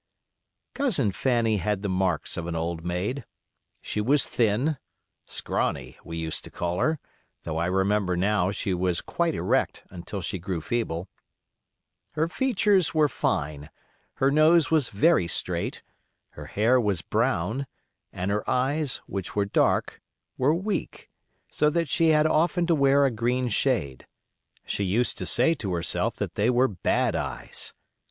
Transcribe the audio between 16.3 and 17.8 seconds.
hair was brown;